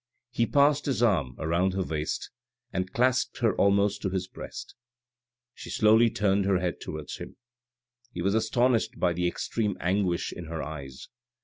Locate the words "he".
0.31-0.47, 8.11-8.23